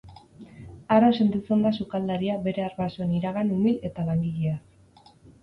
Harro 0.95 1.09
sentitzen 1.23 1.61
da 1.65 1.71
sukaldaria 1.83 2.39
bere 2.49 2.65
arbasoen 2.69 3.13
iragan 3.19 3.53
umil 3.59 3.79
eta 3.93 4.09
langileaz. 4.11 4.57